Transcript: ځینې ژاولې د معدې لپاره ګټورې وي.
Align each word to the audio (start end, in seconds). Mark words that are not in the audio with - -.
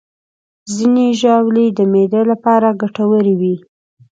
ځینې 0.75 1.05
ژاولې 1.21 1.65
د 1.77 1.79
معدې 1.91 2.21
لپاره 2.31 2.77
ګټورې 2.81 3.33
وي. 3.39 3.55